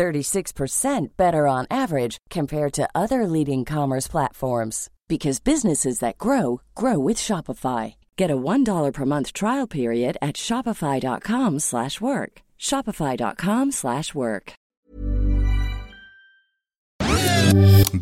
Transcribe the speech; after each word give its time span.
36% 0.00 1.08
better 1.18 1.46
on 1.46 1.66
average 1.70 2.16
compared 2.30 2.72
to 2.72 2.88
other 2.94 3.26
leading 3.26 3.66
commerce 3.66 4.08
platforms 4.08 4.88
because 5.08 5.40
businesses 5.40 5.98
that 5.98 6.16
grow 6.16 6.62
grow 6.74 6.98
with 6.98 7.18
Shopify. 7.18 7.96
Get 8.16 8.30
a 8.30 8.36
$1 8.36 8.92
per 8.94 9.04
month 9.04 9.34
trial 9.34 9.66
period 9.66 10.16
at 10.22 10.36
shopify.com/work. 10.36 12.32
shopify.com/work. 12.58 14.52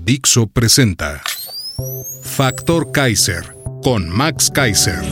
Dixo 0.09 0.47
presenta 0.47 1.21
Factor 2.23 2.91
Kaiser 2.91 3.45
con 3.83 4.03
Max 4.17 4.51
Kaiser. 4.51 5.03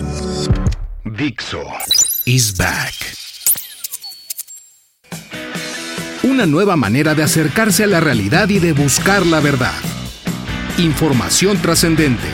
Dixo 1.05 1.63
is 2.27 2.53
back. 2.53 3.26
Una 6.27 6.45
nueva 6.45 6.75
manera 6.75 7.15
de 7.15 7.23
acercarse 7.23 7.85
a 7.85 7.87
la 7.87 8.01
realidad 8.01 8.49
y 8.49 8.59
de 8.59 8.73
buscar 8.73 9.25
la 9.25 9.39
verdad. 9.39 9.79
Información 10.77 11.57
trascendente. 11.63 12.27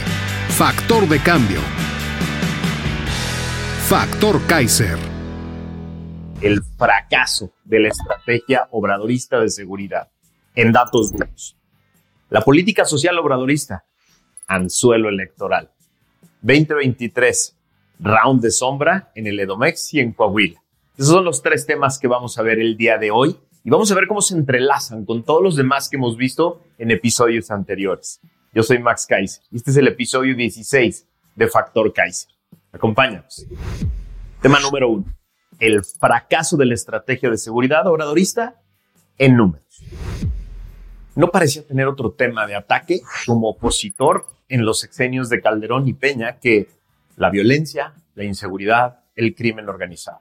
Factor 0.48 1.06
de 1.06 1.22
cambio. 1.22 1.60
Factor 3.86 4.40
Kaiser. 4.46 4.96
El 6.40 6.62
fracaso 6.78 7.52
de 7.64 7.80
la 7.80 7.88
estrategia 7.88 8.66
obradorista 8.70 9.38
de 9.40 9.50
seguridad. 9.50 10.08
En 10.54 10.72
datos 10.72 11.12
duros. 11.12 11.58
La 12.30 12.40
política 12.40 12.86
social 12.86 13.18
obradorista. 13.18 13.84
Anzuelo 14.46 15.10
electoral. 15.10 15.70
2023. 16.40 17.58
Round 18.00 18.40
de 18.40 18.52
sombra 18.52 19.12
en 19.14 19.26
el 19.26 19.38
Edomex 19.38 19.92
y 19.92 20.00
en 20.00 20.14
Coahuila. 20.14 20.62
Esos 20.96 21.12
son 21.12 21.26
los 21.26 21.42
tres 21.42 21.66
temas 21.66 21.98
que 21.98 22.08
vamos 22.08 22.38
a 22.38 22.42
ver 22.42 22.58
el 22.58 22.78
día 22.78 22.96
de 22.96 23.10
hoy 23.10 23.38
y 23.64 23.70
vamos 23.70 23.90
a 23.92 23.94
ver 23.94 24.08
cómo 24.08 24.20
se 24.20 24.34
entrelazan 24.34 25.04
con 25.04 25.22
todos 25.22 25.42
los 25.42 25.56
demás 25.56 25.88
que 25.88 25.96
hemos 25.96 26.16
visto 26.16 26.62
en 26.78 26.90
episodios 26.90 27.50
anteriores. 27.50 28.20
Yo 28.52 28.62
soy 28.62 28.78
Max 28.80 29.06
Kaiser 29.06 29.42
y 29.50 29.56
este 29.56 29.70
es 29.70 29.76
el 29.76 29.88
episodio 29.88 30.34
16 30.34 31.06
de 31.36 31.48
Factor 31.48 31.92
Kaiser. 31.92 32.30
Acompáñanos. 32.72 33.46
Tema 34.40 34.58
número 34.58 34.88
uno. 34.88 35.04
El 35.60 35.84
fracaso 35.84 36.56
de 36.56 36.66
la 36.66 36.74
estrategia 36.74 37.30
de 37.30 37.38
seguridad 37.38 37.86
obradorista 37.86 38.60
en 39.16 39.36
números. 39.36 39.84
No 41.14 41.30
parecía 41.30 41.64
tener 41.64 41.86
otro 41.86 42.12
tema 42.12 42.46
de 42.46 42.56
ataque 42.56 43.00
como 43.26 43.50
opositor 43.50 44.26
en 44.48 44.64
los 44.64 44.80
sexenios 44.80 45.28
de 45.28 45.40
Calderón 45.40 45.86
y 45.86 45.92
Peña 45.92 46.40
que 46.40 46.68
la 47.16 47.30
violencia, 47.30 47.94
la 48.14 48.24
inseguridad, 48.24 49.04
el 49.14 49.34
crimen 49.34 49.68
organizado. 49.68 50.20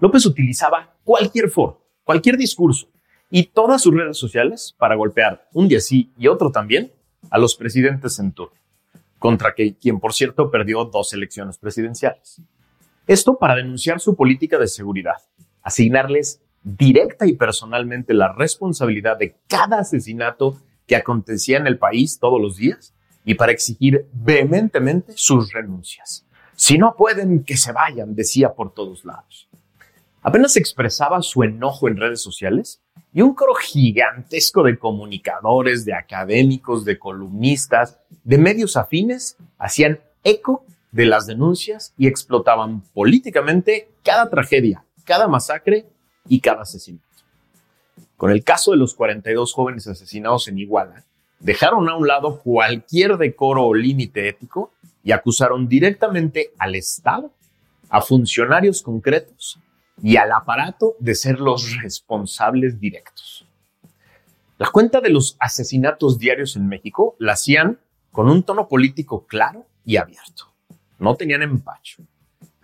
López 0.00 0.26
utilizaba 0.26 0.94
cualquier 1.04 1.48
foro 1.48 1.89
cualquier 2.10 2.36
discurso 2.36 2.88
y 3.30 3.44
todas 3.44 3.82
sus 3.82 3.94
redes 3.94 4.18
sociales 4.18 4.74
para 4.76 4.96
golpear 4.96 5.46
un 5.52 5.68
día 5.68 5.78
sí 5.78 6.10
y 6.18 6.26
otro 6.26 6.50
también 6.50 6.90
a 7.30 7.38
los 7.38 7.54
presidentes 7.54 8.18
en 8.18 8.32
turno, 8.32 8.56
contra 9.20 9.54
quien 9.54 10.00
por 10.00 10.12
cierto 10.12 10.50
perdió 10.50 10.84
dos 10.86 11.12
elecciones 11.12 11.56
presidenciales. 11.58 12.42
Esto 13.06 13.38
para 13.38 13.54
denunciar 13.54 14.00
su 14.00 14.16
política 14.16 14.58
de 14.58 14.66
seguridad, 14.66 15.18
asignarles 15.62 16.42
directa 16.64 17.28
y 17.28 17.34
personalmente 17.34 18.12
la 18.12 18.32
responsabilidad 18.32 19.16
de 19.16 19.36
cada 19.46 19.78
asesinato 19.78 20.60
que 20.88 20.96
acontecía 20.96 21.58
en 21.58 21.68
el 21.68 21.78
país 21.78 22.18
todos 22.18 22.40
los 22.40 22.56
días 22.56 22.92
y 23.24 23.34
para 23.34 23.52
exigir 23.52 24.08
vehementemente 24.12 25.12
sus 25.14 25.52
renuncias. 25.52 26.26
Si 26.56 26.76
no 26.76 26.96
pueden, 26.96 27.44
que 27.44 27.56
se 27.56 27.70
vayan, 27.70 28.16
decía 28.16 28.52
por 28.52 28.74
todos 28.74 29.04
lados. 29.04 29.48
Apenas 30.22 30.56
expresaba 30.56 31.22
su 31.22 31.42
enojo 31.42 31.88
en 31.88 31.96
redes 31.96 32.22
sociales 32.22 32.80
y 33.12 33.22
un 33.22 33.34
coro 33.34 33.54
gigantesco 33.54 34.62
de 34.62 34.78
comunicadores, 34.78 35.84
de 35.86 35.94
académicos, 35.94 36.84
de 36.84 36.98
columnistas, 36.98 37.98
de 38.22 38.36
medios 38.36 38.76
afines 38.76 39.36
hacían 39.58 40.00
eco 40.22 40.64
de 40.92 41.06
las 41.06 41.26
denuncias 41.26 41.94
y 41.96 42.06
explotaban 42.06 42.82
políticamente 42.92 43.88
cada 44.04 44.28
tragedia, 44.28 44.84
cada 45.04 45.26
masacre 45.26 45.86
y 46.28 46.40
cada 46.40 46.62
asesinato. 46.62 47.04
Con 48.18 48.30
el 48.30 48.44
caso 48.44 48.72
de 48.72 48.76
los 48.76 48.94
42 48.94 49.54
jóvenes 49.54 49.86
asesinados 49.86 50.48
en 50.48 50.58
Iguala, 50.58 51.04
dejaron 51.38 51.88
a 51.88 51.96
un 51.96 52.06
lado 52.06 52.40
cualquier 52.40 53.16
decoro 53.16 53.64
o 53.64 53.74
límite 53.74 54.28
ético 54.28 54.72
y 55.02 55.12
acusaron 55.12 55.66
directamente 55.66 56.50
al 56.58 56.74
Estado, 56.74 57.32
a 57.88 58.02
funcionarios 58.02 58.82
concretos 58.82 59.58
y 60.02 60.16
al 60.16 60.32
aparato 60.32 60.96
de 60.98 61.14
ser 61.14 61.40
los 61.40 61.76
responsables 61.82 62.80
directos. 62.80 63.46
La 64.58 64.70
cuenta 64.70 65.00
de 65.00 65.10
los 65.10 65.36
asesinatos 65.40 66.18
diarios 66.18 66.56
en 66.56 66.68
México 66.68 67.16
la 67.18 67.32
hacían 67.32 67.78
con 68.12 68.28
un 68.28 68.42
tono 68.42 68.68
político 68.68 69.26
claro 69.26 69.66
y 69.84 69.96
abierto. 69.96 70.52
No 70.98 71.16
tenían 71.16 71.42
empacho. 71.42 72.02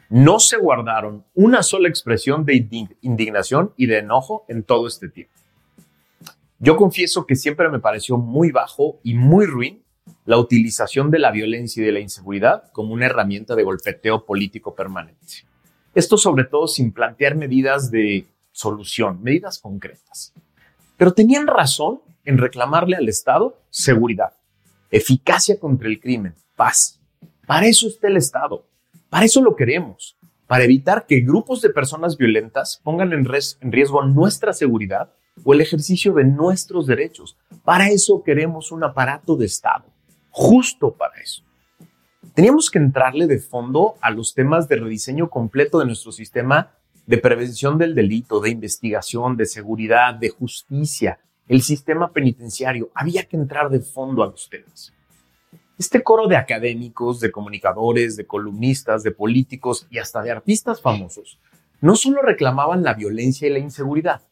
No 0.09 0.39
se 0.39 0.57
guardaron 0.57 1.25
una 1.35 1.63
sola 1.63 1.89
expresión 1.89 2.45
de 2.45 2.89
indignación 3.01 3.73
y 3.77 3.87
de 3.87 3.99
enojo 3.99 4.45
en 4.49 4.63
todo 4.63 4.87
este 4.87 5.09
tiempo. 5.09 5.33
Yo 6.59 6.77
confieso 6.77 7.27
que 7.27 7.35
siempre 7.35 7.69
me 7.69 7.81
pareció 7.81 8.17
muy 8.17 8.51
bajo 8.51 8.99
y 9.03 9.15
muy 9.15 9.47
ruin 9.47 9.83
la 10.25 10.39
utilización 10.39 11.11
de 11.11 11.19
la 11.19 11.31
violencia 11.31 11.83
y 11.83 11.87
de 11.87 11.93
la 11.93 12.01
inseguridad 12.01 12.71
como 12.73 12.95
una 12.95 13.07
herramienta 13.07 13.55
de 13.55 13.63
golpeteo 13.63 14.25
político 14.25 14.75
permanente. 14.75 15.47
Esto 15.97 16.19
sobre 16.19 16.45
todo 16.45 16.67
sin 16.67 16.93
plantear 16.93 17.37
medidas 17.37 17.91
de 17.91 18.27
solución, 18.53 19.23
medidas 19.23 19.59
concretas. 19.59 20.35
Pero 20.99 21.15
tenían 21.15 21.47
razón 21.47 22.03
en 22.27 22.37
reclamarle 22.37 22.97
al 22.97 23.09
Estado 23.09 23.59
seguridad, 23.71 24.35
eficacia 24.91 25.59
contra 25.59 25.89
el 25.89 25.99
crimen, 25.99 26.35
paz. 26.55 27.01
Para 27.47 27.67
eso 27.67 27.89
está 27.89 28.09
el 28.09 28.19
Estado. 28.19 28.67
Para 29.09 29.25
eso 29.25 29.41
lo 29.41 29.57
queremos. 29.57 30.19
Para 30.47 30.65
evitar 30.65 31.07
que 31.07 31.21
grupos 31.21 31.63
de 31.63 31.71
personas 31.71 32.19
violentas 32.19 32.79
pongan 32.85 33.15
en, 33.15 33.27
en 33.63 33.73
riesgo 33.73 34.05
nuestra 34.05 34.53
seguridad 34.53 35.15
o 35.45 35.55
el 35.55 35.63
ejercicio 35.63 36.13
de 36.13 36.25
nuestros 36.25 36.87
derechos. 36.87 37.39
Para 37.65 37.89
eso 37.89 38.23
queremos 38.23 38.71
un 38.71 38.85
aparato 38.85 39.35
de 39.35 39.47
Estado. 39.47 39.87
Justo 40.29 40.93
para 40.93 41.19
eso 41.23 41.43
teníamos 42.35 42.71
que 42.71 42.79
entrarle 42.79 43.27
de 43.27 43.39
fondo 43.39 43.95
a 44.01 44.11
los 44.11 44.35
temas 44.35 44.69
de 44.69 44.77
rediseño 44.77 45.31
completo 45.31 45.79
de 45.79 45.87
nuestro 45.87 46.13
sistema 46.13 46.73
de 47.07 47.19
prevención 47.19 47.79
del 47.79 47.95
delito, 47.95 48.41
de 48.41 48.51
investigación, 48.51 49.37
de 49.37 49.47
seguridad, 49.47 50.15
de 50.15 50.31
justicia, 50.31 51.21
el 51.49 51.63
sistema 51.63 52.13
penitenciario. 52.13 52.91
Había 52.95 53.25
que 53.25 53.37
entrar 53.37 53.71
de 53.71 53.81
fondo 53.81 54.23
a 54.23 54.27
los 54.27 54.49
temas. 54.49 54.93
Este 55.79 56.03
coro 56.03 56.27
de 56.27 56.37
académicos, 56.37 57.21
de 57.21 57.31
comunicadores, 57.31 58.17
de 58.17 58.27
columnistas, 58.27 59.03
de 59.03 59.13
políticos 59.13 59.87
y 59.91 59.99
hasta 59.99 60.23
de 60.23 60.33
artistas 60.33 60.81
famosos 60.81 61.39
no 61.81 61.95
solo 61.97 62.23
reclamaban 62.23 62.83
la 62.83 62.95
violencia 62.95 63.47
y 63.47 63.53
la 63.53 63.59
inseguridad, 63.59 64.23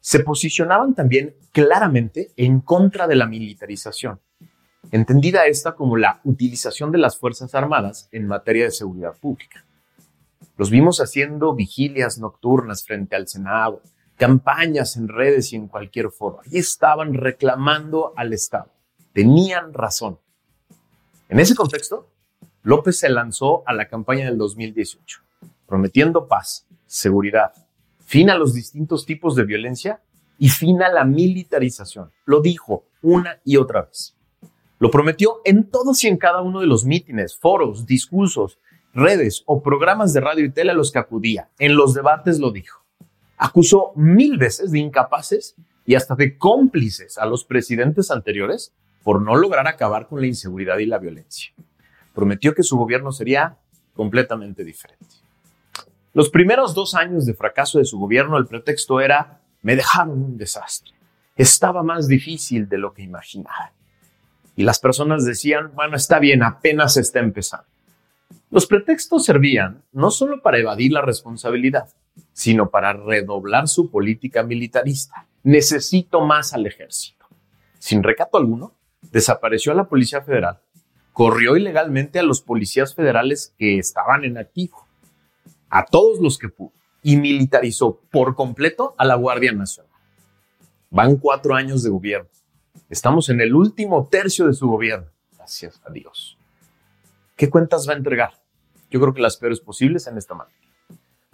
se 0.00 0.20
posicionaban 0.20 0.94
también 0.94 1.34
claramente 1.52 2.32
en 2.36 2.60
contra 2.60 3.06
de 3.06 3.16
la 3.16 3.26
militarización 3.26 4.20
entendida 4.90 5.46
esta 5.46 5.74
como 5.74 5.96
la 5.96 6.20
utilización 6.24 6.90
de 6.90 6.98
las 6.98 7.16
Fuerzas 7.16 7.54
Armadas 7.54 8.08
en 8.12 8.26
materia 8.26 8.64
de 8.64 8.70
seguridad 8.70 9.16
pública. 9.18 9.64
Los 10.56 10.70
vimos 10.70 11.00
haciendo 11.00 11.54
vigilias 11.54 12.18
nocturnas 12.18 12.84
frente 12.84 13.16
al 13.16 13.28
Senado, 13.28 13.80
campañas 14.16 14.96
en 14.96 15.08
redes 15.08 15.52
y 15.52 15.56
en 15.56 15.68
cualquier 15.68 16.10
foro. 16.10 16.40
Ahí 16.44 16.58
estaban 16.58 17.14
reclamando 17.14 18.12
al 18.16 18.32
Estado. 18.32 18.70
Tenían 19.12 19.72
razón. 19.72 20.18
En 21.28 21.40
ese 21.40 21.54
contexto, 21.54 22.08
López 22.62 22.98
se 22.98 23.08
lanzó 23.08 23.62
a 23.66 23.72
la 23.72 23.88
campaña 23.88 24.26
del 24.26 24.38
2018, 24.38 25.20
prometiendo 25.66 26.28
paz, 26.28 26.66
seguridad, 26.86 27.52
fin 28.04 28.30
a 28.30 28.36
los 28.36 28.54
distintos 28.54 29.06
tipos 29.06 29.34
de 29.34 29.44
violencia 29.44 30.00
y 30.38 30.50
fin 30.50 30.82
a 30.82 30.88
la 30.88 31.04
militarización. 31.04 32.12
Lo 32.24 32.40
dijo 32.40 32.84
una 33.00 33.40
y 33.44 33.56
otra 33.56 33.82
vez. 33.82 34.14
Lo 34.82 34.90
prometió 34.90 35.42
en 35.44 35.70
todos 35.70 36.02
y 36.02 36.08
en 36.08 36.16
cada 36.16 36.42
uno 36.42 36.58
de 36.58 36.66
los 36.66 36.84
mítines, 36.84 37.36
foros, 37.36 37.86
discursos, 37.86 38.58
redes 38.92 39.44
o 39.46 39.62
programas 39.62 40.12
de 40.12 40.20
radio 40.20 40.44
y 40.44 40.50
tele 40.50 40.72
a 40.72 40.74
los 40.74 40.90
que 40.90 40.98
acudía. 40.98 41.50
En 41.60 41.76
los 41.76 41.94
debates 41.94 42.40
lo 42.40 42.50
dijo. 42.50 42.82
Acusó 43.36 43.92
mil 43.94 44.38
veces 44.38 44.72
de 44.72 44.80
incapaces 44.80 45.54
y 45.86 45.94
hasta 45.94 46.16
de 46.16 46.36
cómplices 46.36 47.16
a 47.16 47.26
los 47.26 47.44
presidentes 47.44 48.10
anteriores 48.10 48.74
por 49.04 49.22
no 49.22 49.36
lograr 49.36 49.68
acabar 49.68 50.08
con 50.08 50.20
la 50.20 50.26
inseguridad 50.26 50.78
y 50.78 50.86
la 50.86 50.98
violencia. 50.98 51.52
Prometió 52.12 52.52
que 52.52 52.64
su 52.64 52.76
gobierno 52.76 53.12
sería 53.12 53.58
completamente 53.94 54.64
diferente. 54.64 55.14
Los 56.12 56.28
primeros 56.28 56.74
dos 56.74 56.96
años 56.96 57.24
de 57.24 57.34
fracaso 57.34 57.78
de 57.78 57.84
su 57.84 58.00
gobierno, 58.00 58.36
el 58.36 58.48
pretexto 58.48 59.00
era, 59.00 59.42
me 59.62 59.76
dejaron 59.76 60.20
un 60.24 60.36
desastre. 60.36 60.92
Estaba 61.36 61.84
más 61.84 62.08
difícil 62.08 62.68
de 62.68 62.78
lo 62.78 62.92
que 62.92 63.02
imaginaba. 63.02 63.70
Y 64.56 64.64
las 64.64 64.78
personas 64.78 65.24
decían, 65.24 65.72
bueno, 65.74 65.96
está 65.96 66.18
bien, 66.18 66.42
apenas 66.42 66.96
está 66.96 67.20
empezando. 67.20 67.66
Los 68.50 68.66
pretextos 68.66 69.24
servían 69.24 69.82
no 69.92 70.10
solo 70.10 70.42
para 70.42 70.58
evadir 70.58 70.92
la 70.92 71.00
responsabilidad, 71.00 71.88
sino 72.32 72.68
para 72.68 72.92
redoblar 72.92 73.66
su 73.66 73.90
política 73.90 74.42
militarista. 74.42 75.26
Necesito 75.42 76.20
más 76.20 76.52
al 76.52 76.66
ejército. 76.66 77.26
Sin 77.78 78.02
recato 78.02 78.36
alguno, 78.36 78.74
desapareció 79.10 79.72
a 79.72 79.74
la 79.74 79.88
Policía 79.88 80.20
Federal, 80.20 80.60
corrió 81.12 81.56
ilegalmente 81.56 82.18
a 82.18 82.22
los 82.22 82.42
policías 82.42 82.94
federales 82.94 83.54
que 83.58 83.78
estaban 83.78 84.24
en 84.24 84.38
activo, 84.38 84.86
a 85.70 85.84
todos 85.84 86.20
los 86.20 86.38
que 86.38 86.48
pudo, 86.48 86.72
y 87.02 87.16
militarizó 87.16 88.00
por 88.10 88.34
completo 88.34 88.94
a 88.98 89.04
la 89.04 89.14
Guardia 89.14 89.52
Nacional. 89.52 89.90
Van 90.90 91.16
cuatro 91.16 91.54
años 91.54 91.82
de 91.82 91.90
gobierno. 91.90 92.28
Estamos 92.88 93.28
en 93.28 93.40
el 93.40 93.54
último 93.54 94.08
tercio 94.10 94.46
de 94.46 94.54
su 94.54 94.68
gobierno. 94.68 95.06
Gracias 95.36 95.80
a 95.84 95.90
Dios. 95.90 96.38
¿Qué 97.36 97.48
cuentas 97.48 97.88
va 97.88 97.94
a 97.94 97.96
entregar? 97.96 98.32
Yo 98.90 99.00
creo 99.00 99.14
que 99.14 99.22
las 99.22 99.36
peores 99.36 99.60
posibles 99.60 100.06
en 100.06 100.18
esta 100.18 100.34
materia. 100.34 100.68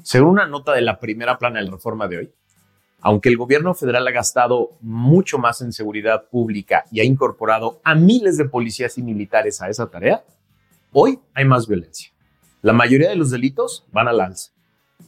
Según 0.02 0.30
una 0.30 0.46
nota 0.46 0.72
de 0.72 0.82
la 0.82 1.00
primera 1.00 1.36
plana 1.36 1.58
de 1.58 1.66
la 1.66 1.72
reforma 1.72 2.06
de 2.06 2.18
hoy, 2.18 2.32
aunque 3.00 3.28
el 3.28 3.36
gobierno 3.36 3.74
federal 3.74 4.06
ha 4.06 4.12
gastado 4.12 4.76
mucho 4.80 5.38
más 5.38 5.60
en 5.60 5.72
seguridad 5.72 6.28
pública 6.28 6.84
y 6.90 7.00
ha 7.00 7.04
incorporado 7.04 7.80
a 7.84 7.94
miles 7.94 8.36
de 8.38 8.44
policías 8.44 8.98
y 8.98 9.02
militares 9.02 9.60
a 9.60 9.68
esa 9.68 9.90
tarea, 9.90 10.24
hoy 10.92 11.20
hay 11.34 11.44
más 11.44 11.66
violencia. 11.66 12.10
La 12.62 12.72
mayoría 12.72 13.10
de 13.10 13.16
los 13.16 13.30
delitos 13.30 13.86
van 13.92 14.08
al 14.08 14.20
alza 14.20 14.52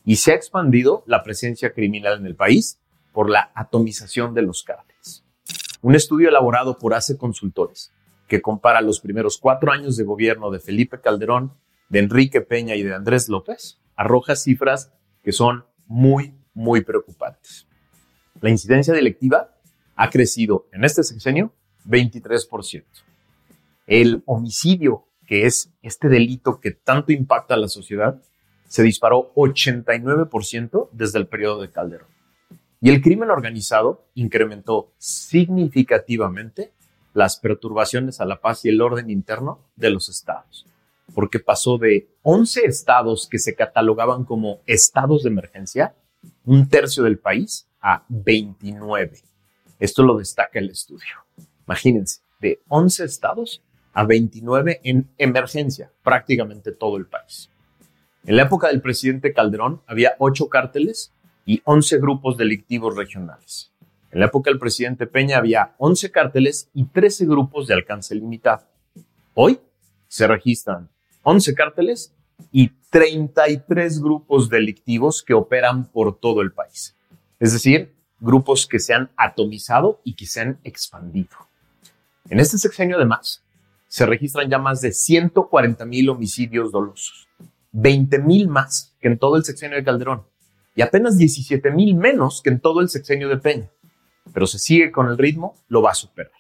y 0.05 0.17
se 0.17 0.33
ha 0.33 0.37
expandido 0.37 1.03
la 1.07 1.23
presencia 1.23 1.73
criminal 1.73 2.19
en 2.19 2.27
el 2.27 2.37
país 2.37 2.79
por 3.13 3.29
la 3.29 3.51
atomización 3.55 4.35
de 4.35 4.43
los 4.43 4.63
cárteles. 4.63 5.25
Un 5.83 5.95
estudio 5.95 6.29
elaborado 6.29 6.77
por 6.77 6.93
ACE 6.93 7.17
Consultores, 7.17 7.91
que 8.29 8.43
compara 8.43 8.83
los 8.83 9.01
primeros 9.01 9.39
cuatro 9.39 9.73
años 9.73 9.97
de 9.97 10.05
gobierno 10.05 10.51
de 10.51 10.61
Felipe 10.61 11.01
Calderón 11.01 11.55
de 11.89 12.01
Enrique 12.01 12.43
Peña 12.43 12.77
y 12.77 12.83
de 12.83 12.95
Andrés 12.95 13.31
López 13.31 13.79
arroja 13.97 14.37
cifras 14.37 14.93
que 15.23 15.33
son 15.33 15.65
muy, 15.87 16.35
muy 16.53 16.83
preocupantes. 16.83 17.67
La 18.43 18.51
incidencia 18.51 18.93
delictiva 18.93 19.57
ha 19.97 20.11
crecido 20.11 20.67
en 20.73 20.85
este 20.85 21.03
sexenio 21.03 21.53
23%. 21.87 22.85
El 23.87 24.23
homicidio, 24.27 25.07
que 25.27 25.47
es 25.47 25.73
este 25.83 26.09
delito 26.09 26.61
que 26.61 26.73
tanto 26.73 27.13
impacta 27.13 27.55
a 27.55 27.59
la 27.59 27.69
sociedad, 27.69 28.21
se 28.67 28.83
disparó 28.83 29.33
89% 29.35 30.91
desde 30.93 31.19
el 31.19 31.27
periodo 31.27 31.63
de 31.63 31.71
Calderón. 31.71 32.20
Y 32.81 32.91
el 32.91 33.03
crimen 33.03 33.31
organizado 33.31 34.07
incrementó 34.15 34.93
significativamente 34.99 36.73
las 37.13 37.37
perturbaciones 37.39 38.21
a 38.21 38.25
la 38.25 38.41
paz 38.41 38.65
y 38.65 38.69
el 38.69 38.81
orden 38.81 39.11
interno 39.11 39.61
de 39.77 39.91
los 39.91 40.09
estados 40.09 40.67
porque 41.11 41.39
pasó 41.39 41.79
de 41.79 42.09
11 42.23 42.65
estados 42.65 43.29
que 43.29 43.39
se 43.39 43.55
catalogaban 43.55 44.25
como 44.25 44.61
estados 44.67 45.23
de 45.23 45.31
emergencia, 45.31 45.95
un 46.45 46.69
tercio 46.69 47.03
del 47.03 47.19
país, 47.19 47.67
a 47.83 48.05
29. 48.09 49.23
Esto 49.79 50.03
lo 50.03 50.19
destaca 50.19 50.59
el 50.59 50.71
estudio. 50.71 51.09
Imagínense, 51.67 52.21
de 52.41 52.61
11 52.69 53.05
estados 53.05 53.63
a 53.93 54.05
29 54.05 54.81
en 54.85 55.09
emergencia, 55.17 55.91
prácticamente 56.03 56.73
todo 56.73 56.97
el 56.97 57.07
país. 57.07 57.49
En 58.25 58.37
la 58.37 58.43
época 58.43 58.69
del 58.69 58.83
presidente 58.83 59.33
Calderón 59.33 59.81
había 59.87 60.15
8 60.19 60.49
cárteles 60.49 61.13
y 61.45 61.63
11 61.65 61.99
grupos 61.99 62.37
delictivos 62.37 62.97
regionales. 62.97 63.73
En 64.11 64.21
la 64.21 64.27
época 64.27 64.51
del 64.51 64.59
presidente 64.59 65.07
Peña 65.07 65.39
había 65.39 65.75
11 65.79 66.11
cárteles 66.11 66.69
y 66.75 66.85
13 66.85 67.27
grupos 67.27 67.67
de 67.67 67.75
alcance 67.75 68.15
limitado. 68.15 68.67
Hoy 69.35 69.61
se 70.09 70.27
registran 70.27 70.89
11 71.23 71.55
cárteles 71.55 72.13
y 72.51 72.73
33 72.91 74.01
grupos 74.01 74.49
delictivos 74.49 75.23
que 75.23 75.35
operan 75.35 75.85
por 75.85 76.19
todo 76.19 76.43
el 76.43 76.53
país. 76.53 76.97
Es 77.39 77.53
decir, 77.53 77.95
grupos 78.19 78.67
que 78.67 78.81
se 78.81 78.95
han 78.95 79.11
atomizado 79.17 80.01
y 80.05 80.15
que 80.15 80.27
se 80.27 80.41
han 80.41 80.59
expandido. 80.65 81.37
En 82.29 82.41
este 82.41 82.59
sexenio, 82.59 82.97
además, 82.97 83.45
se 83.87 84.07
registran 84.07 84.49
ya 84.49 84.59
más 84.59 84.81
de 84.81 84.93
140 84.93 85.85
mil 85.85 86.11
homicidios 86.11 86.73
dolosos, 86.73 87.29
20 87.73 88.19
mil 88.21 88.49
más 88.49 88.95
que 89.01 89.09
en 89.09 89.19
todo 89.19 89.37
el 89.37 89.45
sexenio 89.45 89.77
de 89.77 89.85
Calderón 89.85 90.25
y 90.81 90.83
apenas 90.83 91.19
17 91.19 91.73
mil 91.73 91.95
menos 91.95 92.41
que 92.41 92.49
en 92.49 92.59
todo 92.59 92.81
el 92.81 92.89
sexenio 92.89 93.29
de 93.29 93.37
Peña. 93.37 93.69
Pero 94.33 94.47
se 94.47 94.59
sigue 94.59 94.91
con 94.91 95.09
el 95.09 95.19
ritmo, 95.19 95.55
lo 95.69 95.83
va 95.83 95.91
a 95.91 95.95
superar. 95.95 96.33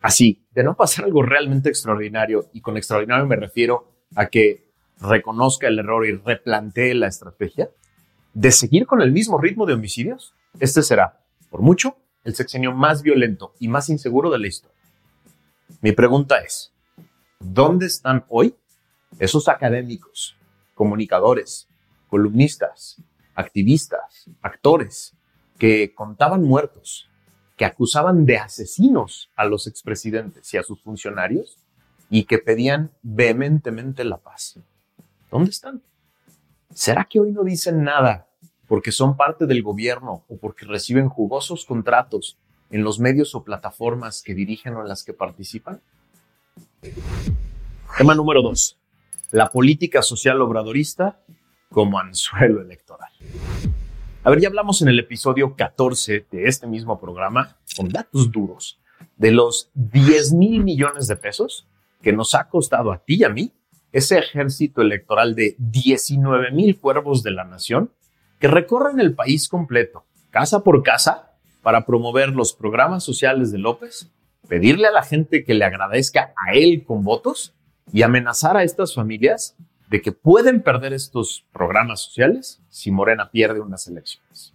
Así, 0.00 0.40
de 0.54 0.64
no 0.64 0.74
pasar 0.74 1.04
algo 1.04 1.22
realmente 1.22 1.68
extraordinario, 1.68 2.48
y 2.54 2.62
con 2.62 2.78
extraordinario 2.78 3.26
me 3.26 3.36
refiero 3.36 3.92
a 4.14 4.28
que 4.28 4.70
reconozca 5.02 5.68
el 5.68 5.78
error 5.78 6.06
y 6.06 6.12
replantee 6.12 6.94
la 6.94 7.08
estrategia, 7.08 7.68
de 8.32 8.52
seguir 8.52 8.86
con 8.86 9.02
el 9.02 9.12
mismo 9.12 9.36
ritmo 9.36 9.66
de 9.66 9.74
homicidios, 9.74 10.32
este 10.58 10.82
será, 10.82 11.20
por 11.50 11.60
mucho, 11.60 11.98
el 12.24 12.34
sexenio 12.34 12.72
más 12.72 13.02
violento 13.02 13.52
y 13.60 13.68
más 13.68 13.90
inseguro 13.90 14.30
de 14.30 14.38
la 14.38 14.46
historia. 14.46 14.78
Mi 15.82 15.92
pregunta 15.92 16.38
es, 16.38 16.72
¿dónde 17.38 17.84
están 17.84 18.24
hoy 18.30 18.54
esos 19.18 19.46
académicos, 19.48 20.38
comunicadores, 20.74 21.68
columnistas, 22.08 22.96
activistas, 23.36 24.28
actores 24.42 25.14
que 25.58 25.94
contaban 25.94 26.42
muertos, 26.42 27.08
que 27.56 27.64
acusaban 27.64 28.26
de 28.26 28.38
asesinos 28.38 29.30
a 29.36 29.44
los 29.44 29.66
expresidentes 29.66 30.52
y 30.52 30.58
a 30.58 30.62
sus 30.62 30.80
funcionarios 30.80 31.58
y 32.10 32.24
que 32.24 32.38
pedían 32.38 32.90
vehementemente 33.02 34.04
la 34.04 34.18
paz. 34.18 34.58
¿Dónde 35.30 35.50
están? 35.50 35.82
¿Será 36.74 37.04
que 37.04 37.20
hoy 37.20 37.32
no 37.32 37.44
dicen 37.44 37.82
nada 37.82 38.28
porque 38.66 38.92
son 38.92 39.16
parte 39.16 39.46
del 39.46 39.62
gobierno 39.62 40.24
o 40.28 40.36
porque 40.36 40.66
reciben 40.66 41.08
jugosos 41.08 41.64
contratos 41.64 42.36
en 42.70 42.82
los 42.82 42.98
medios 42.98 43.34
o 43.34 43.44
plataformas 43.44 44.22
que 44.22 44.34
dirigen 44.34 44.74
o 44.74 44.82
en 44.82 44.88
las 44.88 45.04
que 45.04 45.12
participan? 45.12 45.80
Tema 47.96 48.14
número 48.14 48.42
dos. 48.42 48.78
La 49.30 49.50
política 49.50 50.02
social 50.02 50.40
obradorista 50.42 51.20
como 51.70 51.98
anzuelo 51.98 52.60
electoral. 52.60 53.10
A 54.26 54.30
ver, 54.30 54.40
ya 54.40 54.48
hablamos 54.48 54.82
en 54.82 54.88
el 54.88 54.98
episodio 54.98 55.54
14 55.54 56.26
de 56.32 56.48
este 56.48 56.66
mismo 56.66 56.98
programa, 56.98 57.58
con 57.76 57.88
datos 57.88 58.32
duros, 58.32 58.80
de 59.16 59.30
los 59.30 59.70
10 59.74 60.32
mil 60.32 60.64
millones 60.64 61.06
de 61.06 61.14
pesos 61.14 61.68
que 62.02 62.12
nos 62.12 62.34
ha 62.34 62.48
costado 62.48 62.90
a 62.90 62.98
ti 62.98 63.18
y 63.20 63.22
a 63.22 63.28
mí 63.28 63.52
ese 63.92 64.18
ejército 64.18 64.82
electoral 64.82 65.36
de 65.36 65.54
19 65.58 66.50
mil 66.50 66.80
cuervos 66.80 67.22
de 67.22 67.30
la 67.30 67.44
nación 67.44 67.92
que 68.40 68.48
recorren 68.48 68.98
el 68.98 69.14
país 69.14 69.48
completo, 69.48 70.06
casa 70.30 70.64
por 70.64 70.82
casa, 70.82 71.36
para 71.62 71.86
promover 71.86 72.30
los 72.30 72.52
programas 72.52 73.04
sociales 73.04 73.52
de 73.52 73.58
López, 73.58 74.10
pedirle 74.48 74.88
a 74.88 74.92
la 74.92 75.04
gente 75.04 75.44
que 75.44 75.54
le 75.54 75.66
agradezca 75.66 76.34
a 76.36 76.52
él 76.52 76.82
con 76.84 77.04
votos 77.04 77.54
y 77.92 78.02
amenazar 78.02 78.56
a 78.56 78.64
estas 78.64 78.92
familias 78.92 79.56
de 79.88 80.02
que 80.02 80.12
pueden 80.12 80.62
perder 80.62 80.92
estos 80.92 81.44
programas 81.52 82.00
sociales 82.00 82.60
si 82.68 82.90
Morena 82.90 83.30
pierde 83.30 83.60
unas 83.60 83.86
elecciones. 83.86 84.52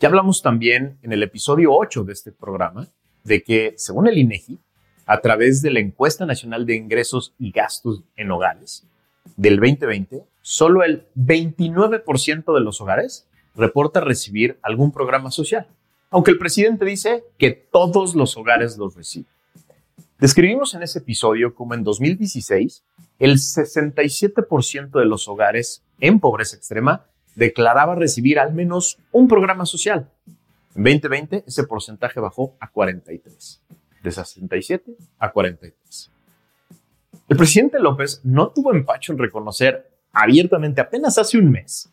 Ya 0.00 0.08
hablamos 0.08 0.42
también 0.42 0.98
en 1.02 1.12
el 1.12 1.22
episodio 1.22 1.72
8 1.72 2.04
de 2.04 2.12
este 2.12 2.32
programa 2.32 2.88
de 3.24 3.42
que, 3.42 3.74
según 3.76 4.08
el 4.08 4.18
INEGI, 4.18 4.58
a 5.06 5.20
través 5.20 5.62
de 5.62 5.70
la 5.70 5.80
encuesta 5.80 6.26
nacional 6.26 6.66
de 6.66 6.76
ingresos 6.76 7.34
y 7.38 7.50
gastos 7.50 8.02
en 8.16 8.30
hogares 8.30 8.86
del 9.36 9.56
2020, 9.56 10.24
solo 10.40 10.82
el 10.82 11.06
29% 11.16 12.54
de 12.54 12.60
los 12.60 12.80
hogares 12.80 13.28
reporta 13.54 14.00
recibir 14.00 14.58
algún 14.62 14.92
programa 14.92 15.30
social, 15.30 15.66
aunque 16.10 16.30
el 16.30 16.38
presidente 16.38 16.84
dice 16.84 17.24
que 17.38 17.50
todos 17.50 18.14
los 18.14 18.36
hogares 18.36 18.76
los 18.76 18.94
reciben. 18.94 19.30
Describimos 20.22 20.72
en 20.74 20.84
ese 20.84 21.00
episodio 21.00 21.52
como 21.52 21.74
en 21.74 21.82
2016 21.82 22.84
el 23.18 23.38
67% 23.38 24.90
de 24.92 25.04
los 25.04 25.26
hogares 25.26 25.82
en 25.98 26.20
pobreza 26.20 26.54
extrema 26.54 27.06
declaraba 27.34 27.96
recibir 27.96 28.38
al 28.38 28.54
menos 28.54 28.98
un 29.10 29.26
programa 29.26 29.66
social. 29.66 30.12
En 30.76 30.84
2020 30.84 31.42
ese 31.44 31.64
porcentaje 31.64 32.20
bajó 32.20 32.54
a 32.60 32.70
43, 32.70 33.62
de 34.00 34.12
67 34.12 34.96
a 35.18 35.32
43. 35.32 36.12
El 37.28 37.36
presidente 37.36 37.80
López 37.80 38.20
no 38.22 38.50
tuvo 38.50 38.72
empacho 38.72 39.12
en 39.12 39.18
reconocer 39.18 39.90
abiertamente 40.12 40.80
apenas 40.80 41.18
hace 41.18 41.36
un 41.36 41.50
mes 41.50 41.90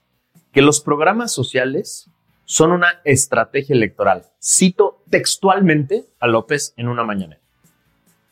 que 0.51 0.61
los 0.61 0.81
programas 0.81 1.31
sociales 1.31 2.11
son 2.45 2.73
una 2.73 3.01
estrategia 3.05 3.75
electoral. 3.75 4.27
Cito 4.39 5.03
textualmente 5.09 6.05
a 6.19 6.27
López 6.27 6.75
en 6.77 6.89
una 6.89 7.03
mañana. 7.03 7.39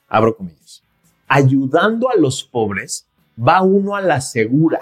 Abro 0.08 0.36
comillas, 0.36 0.84
ayudando 1.28 2.10
a 2.10 2.16
los 2.16 2.44
pobres 2.44 3.08
va 3.38 3.62
uno 3.62 3.96
a 3.96 4.02
la 4.02 4.22
segura, 4.22 4.80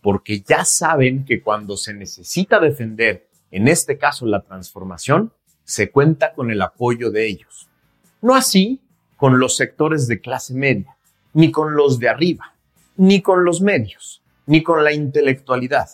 porque 0.00 0.40
ya 0.40 0.64
saben 0.64 1.24
que 1.24 1.42
cuando 1.42 1.76
se 1.76 1.94
necesita 1.94 2.58
defender, 2.58 3.28
en 3.50 3.68
este 3.68 3.98
caso 3.98 4.26
la 4.26 4.42
transformación, 4.42 5.32
se 5.64 5.90
cuenta 5.90 6.34
con 6.34 6.50
el 6.50 6.60
apoyo 6.60 7.10
de 7.10 7.26
ellos. 7.26 7.68
No 8.20 8.34
así 8.34 8.80
con 9.16 9.38
los 9.38 9.56
sectores 9.56 10.06
de 10.08 10.20
clase 10.20 10.54
media, 10.54 10.96
ni 11.32 11.50
con 11.50 11.74
los 11.74 11.98
de 11.98 12.08
arriba, 12.08 12.54
ni 12.96 13.22
con 13.22 13.44
los 13.44 13.60
medios, 13.60 14.22
ni 14.46 14.62
con 14.62 14.84
la 14.84 14.92
intelectualidad. 14.92 15.88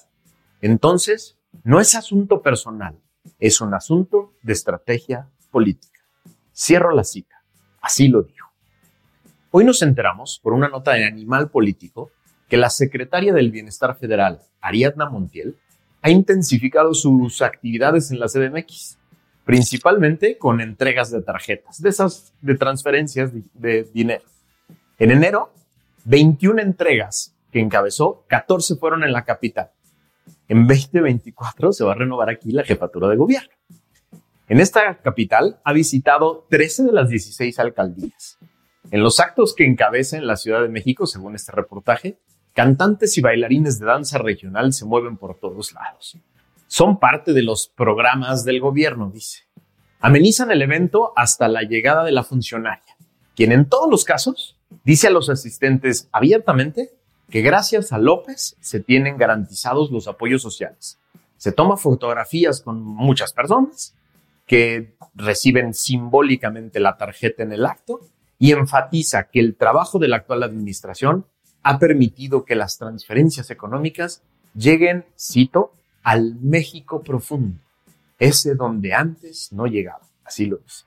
Entonces, 0.61 1.39
no 1.65 1.81
es 1.81 1.95
asunto 1.95 2.43
personal, 2.43 2.99
es 3.39 3.61
un 3.61 3.75
asunto 3.75 4.33
de 4.43 4.53
estrategia 4.53 5.29
política. 5.51 6.01
Cierro 6.55 6.95
la 6.95 7.05
cita. 7.05 7.43
Así 7.81 8.09
lo 8.09 8.23
dijo. 8.23 8.50
Hoy 9.53 9.65
nos 9.65 9.83
enteramos, 9.83 10.39
por 10.41 10.53
una 10.53 10.69
nota 10.69 10.93
de 10.93 11.05
Animal 11.05 11.51
Político, 11.51 12.13
que 12.49 12.57
la 12.57 12.71
secretaria 12.71 13.33
del 13.33 13.51
Bienestar 13.51 13.97
Federal, 13.99 14.43
Ariadna 14.61 15.11
Montiel, 15.11 15.57
ha 16.03 16.11
intensificado 16.11 16.95
sus 16.95 17.43
actividades 17.43 18.13
en 18.13 18.21
la 18.21 18.29
CDMX, 18.29 18.97
principalmente 19.45 20.39
con 20.39 20.61
entregas 20.61 21.11
de 21.11 21.23
tarjetas, 21.23 21.83
de 21.83 21.89
esas 21.89 22.33
transferencias 22.61 23.35
de, 23.35 23.43
de 23.55 23.89
dinero. 23.93 24.23
En 25.01 25.11
enero, 25.11 25.53
21 26.05 26.63
entregas 26.63 27.35
que 27.51 27.59
encabezó, 27.59 28.25
14 28.29 28.77
fueron 28.77 29.03
en 29.03 29.13
la 29.13 29.25
capital. 29.25 29.71
En 30.47 30.69
2024 30.69 31.73
se 31.73 31.83
va 31.83 31.91
a 31.91 31.97
renovar 31.97 32.31
aquí 32.31 32.53
la 32.53 32.63
jefatura 32.63 33.09
de 33.09 33.17
gobierno. 33.17 33.51
En 34.49 34.61
esta 34.61 34.95
capital 34.99 35.59
ha 35.65 35.73
visitado 35.73 36.47
13 36.51 36.85
de 36.85 36.93
las 36.93 37.09
16 37.09 37.59
alcaldías. 37.59 38.39
En 38.91 39.03
los 39.03 39.21
actos 39.21 39.55
que 39.55 39.65
encabeza 39.65 40.17
en 40.17 40.27
la 40.27 40.37
Ciudad 40.37 40.63
de 40.63 40.69
México, 40.69 41.07
según 41.07 41.35
este 41.37 41.53
reportaje, 41.53 42.19
cantantes 42.55 43.17
y 43.19 43.21
bailarines 43.21 43.79
de 43.79 43.87
danza 43.87 44.19
regional 44.19 44.73
se 44.73 44.85
mueven 44.85 45.17
por 45.17 45.39
todos 45.39 45.73
lados. 45.73 46.17
Son 46.67 46.99
parte 46.99 47.33
de 47.33 47.43
los 47.43 47.69
programas 47.69 48.45
del 48.45 48.61
gobierno, 48.61 49.11
dice. 49.11 49.45
Amenizan 50.01 50.51
el 50.51 50.63
evento 50.63 51.13
hasta 51.15 51.47
la 51.49 51.63
llegada 51.63 52.05
de 52.05 52.13
la 52.13 52.25
funcionaria, 52.25 52.97
quien 53.37 53.53
en 53.53 53.69
todos 53.69 53.91
los 53.91 54.05
casos 54.05 54.57
dice 54.85 55.09
a 55.09 55.11
los 55.11 55.29
asistentes 55.29 56.09
abiertamente 56.11 56.91
que 57.29 57.43
gracias 57.43 57.93
a 57.93 57.99
López 57.99 58.57
se 58.61 58.81
tienen 58.81 59.19
garantizados 59.19 59.91
los 59.91 60.09
apoyos 60.09 60.43
sociales. 60.43 60.99
Se 61.37 61.53
toma 61.53 61.77
fotografías 61.77 62.61
con 62.61 62.83
muchas 62.83 63.33
personas 63.33 63.95
que 64.47 64.97
reciben 65.15 65.75
simbólicamente 65.75 66.81
la 66.81 66.97
tarjeta 66.97 67.43
en 67.43 67.53
el 67.53 67.65
acto 67.67 68.01
y 68.41 68.53
enfatiza 68.53 69.29
que 69.29 69.39
el 69.39 69.55
trabajo 69.55 69.99
de 69.99 70.09
la 70.09 70.17
actual 70.17 70.43
administración 70.43 71.27
ha 71.63 71.79
permitido 71.79 72.47
que 72.47 72.57
las 72.57 72.79
transferencias 72.79 73.51
económicas 73.51 74.23
lleguen, 74.55 75.05
cito, 75.17 75.73
al 76.03 76.37
México 76.41 77.03
profundo, 77.03 77.61
ese 78.19 78.55
donde 78.55 78.95
antes 78.95 79.53
no 79.53 79.67
llegaba. 79.67 80.01
Así 80.25 80.47
lo 80.47 80.57
dice. 80.57 80.87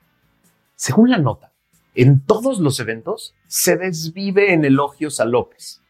Según 0.74 1.10
la 1.10 1.18
nota, 1.18 1.52
en 1.94 2.26
todos 2.26 2.58
los 2.58 2.80
eventos 2.80 3.36
se 3.46 3.76
desvive 3.76 4.52
en 4.52 4.64
elogios 4.64 5.20
a 5.20 5.24
López 5.24 5.80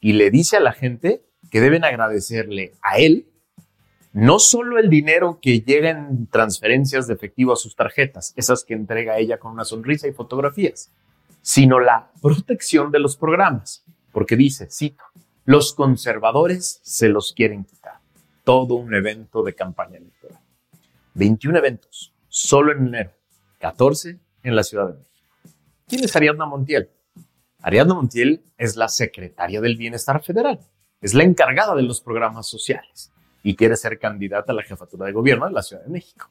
y 0.00 0.12
le 0.12 0.30
dice 0.30 0.58
a 0.58 0.60
la 0.60 0.72
gente 0.72 1.24
que 1.50 1.62
deben 1.62 1.84
agradecerle 1.84 2.74
a 2.82 2.98
él 2.98 3.28
no 4.12 4.38
solo 4.38 4.78
el 4.78 4.90
dinero 4.90 5.38
que 5.40 5.60
llega 5.60 5.88
en 5.88 6.26
transferencias 6.26 7.06
de 7.06 7.14
efectivo 7.14 7.54
a 7.54 7.56
sus 7.56 7.74
tarjetas, 7.74 8.34
esas 8.36 8.62
que 8.62 8.74
entrega 8.74 9.18
ella 9.18 9.38
con 9.38 9.52
una 9.52 9.64
sonrisa 9.64 10.06
y 10.06 10.12
fotografías, 10.12 10.92
sino 11.44 11.78
la 11.78 12.10
protección 12.22 12.90
de 12.90 12.98
los 12.98 13.18
programas, 13.18 13.84
porque 14.12 14.34
dice, 14.34 14.66
cito, 14.70 15.04
los 15.44 15.74
conservadores 15.74 16.80
se 16.82 17.10
los 17.10 17.34
quieren 17.34 17.64
quitar. 17.64 17.98
Todo 18.44 18.76
un 18.76 18.94
evento 18.94 19.42
de 19.42 19.54
campaña 19.54 19.98
electoral. 19.98 20.40
21 21.12 21.58
eventos, 21.58 22.14
solo 22.28 22.72
en 22.72 22.86
enero, 22.86 23.10
14 23.60 24.18
en 24.42 24.56
la 24.56 24.62
Ciudad 24.62 24.86
de 24.86 24.94
México. 24.94 25.10
¿Quién 25.86 26.04
es 26.04 26.16
Ariadna 26.16 26.46
Montiel? 26.46 26.88
Ariadna 27.60 27.92
Montiel 27.92 28.42
es 28.56 28.76
la 28.76 28.88
secretaria 28.88 29.60
del 29.60 29.76
Bienestar 29.76 30.24
Federal, 30.24 30.60
es 31.02 31.12
la 31.12 31.24
encargada 31.24 31.74
de 31.74 31.82
los 31.82 32.00
programas 32.00 32.48
sociales 32.48 33.12
y 33.42 33.54
quiere 33.54 33.76
ser 33.76 33.98
candidata 33.98 34.52
a 34.52 34.54
la 34.54 34.62
jefatura 34.62 35.04
de 35.04 35.12
gobierno 35.12 35.44
de 35.44 35.52
la 35.52 35.62
Ciudad 35.62 35.82
de 35.82 35.90
México. 35.90 36.30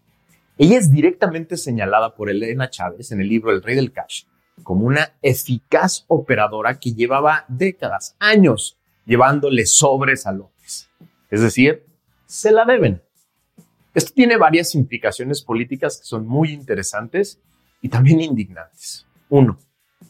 Ella 0.58 0.79
es 0.79 0.91
directamente 0.91 1.55
señalada 1.55 2.15
por 2.15 2.32
Elena 2.32 2.72
Chávez 2.72 3.12
en 3.12 3.22
el 3.22 3.29
libro 3.29 3.51
El 3.51 3.62
Rey 3.62 3.75
del 3.75 3.91
Cash 3.91 4.24
como 4.62 4.86
una 4.86 5.14
eficaz 5.22 6.06
operadora 6.08 6.80
que 6.80 6.94
llevaba 6.94 7.46
décadas, 7.48 8.16
años, 8.20 8.78
llevándole 9.06 9.66
sobres 9.66 10.28
a 10.28 10.32
López. 10.32 10.90
Es 11.30 11.42
decir, 11.42 11.86
se 12.26 12.52
la 12.52 12.66
deben. 12.66 13.02
Esto 13.94 14.12
tiene 14.14 14.38
varias 14.38 14.76
implicaciones 14.76 15.42
políticas 15.42 15.98
que 15.98 16.06
son 16.06 16.28
muy 16.28 16.52
interesantes 16.52 17.40
y 17.82 17.90
también 17.90 18.22
indignantes. 18.22 19.06
Uno, 19.30 19.60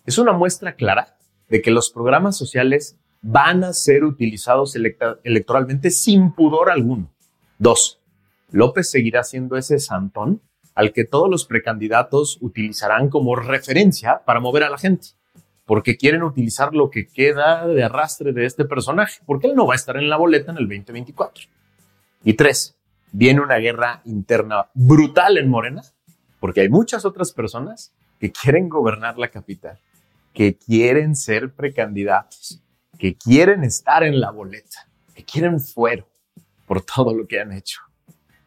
es 0.06 0.18
una 0.18 0.34
muestra 0.34 0.76
clara 0.76 1.18
de 1.50 1.62
que 1.62 1.72
los 1.72 1.90
programas 1.90 2.38
sociales 2.38 2.98
van 3.22 3.64
a 3.64 3.74
ser 3.74 4.04
utilizados 4.04 4.76
electoralmente 4.76 5.92
sin 5.92 6.34
pudor 6.34 6.70
alguno. 6.70 7.10
Dos, 7.58 8.00
López 8.52 8.90
seguirá 8.90 9.24
siendo 9.24 9.58
ese 9.58 9.80
santón 9.80 10.42
al 10.76 10.94
que 10.94 11.06
todos 11.06 11.30
los 11.30 11.46
precandidatos 11.46 12.38
utilizarán 12.42 13.10
como 13.10 13.36
referencia 13.36 14.22
para 14.26 14.40
mover 14.40 14.64
a 14.64 14.70
la 14.70 14.78
gente, 14.78 15.10
porque 15.66 15.98
quieren 15.98 16.24
utilizar 16.24 16.74
lo 16.74 16.90
que 16.90 17.08
queda 17.08 17.68
de 17.68 17.84
arrastre 17.84 18.34
de 18.34 18.46
este 18.46 18.66
personaje, 18.66 19.22
porque 19.26 19.48
él 19.48 19.56
no 19.56 19.68
va 19.68 19.74
a 19.74 19.78
estar 19.78 19.98
en 19.98 20.10
la 20.10 20.18
boleta 20.18 20.52
en 20.52 20.58
el 20.58 20.68
2024. 20.68 21.46
Y 22.24 22.34
tres, 22.34 22.76
viene 23.12 23.42
una 23.42 23.58
guerra 23.58 24.02
interna 24.06 24.68
brutal 24.74 25.38
en 25.38 25.50
Morena, 25.50 25.84
porque 26.40 26.62
hay 26.62 26.70
muchas 26.70 27.06
otras 27.06 27.32
personas 27.32 27.94
que 28.20 28.32
quieren 28.32 28.70
gobernar 28.70 29.18
la 29.18 29.30
capital, 29.30 29.80
que 30.34 30.58
quieren 30.58 31.16
ser 31.16 31.54
precandidatos, 31.54 32.62
que 32.98 33.16
quieren 33.16 33.64
estar 33.64 34.04
en 34.04 34.20
la 34.20 34.32
boleta, 34.32 34.88
que 35.14 35.24
quieren 35.24 35.60
fuero 35.60 36.08
por 36.66 36.82
todo 36.82 37.14
lo 37.14 37.28
que 37.28 37.40
han 37.40 37.52
hecho. 37.52 37.82